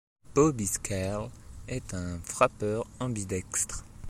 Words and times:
Bobby 0.33 0.65
Scales 0.65 1.29
est 1.67 1.93
un 1.93 2.17
frappeur 2.23 2.87
ambidextre. 2.99 3.85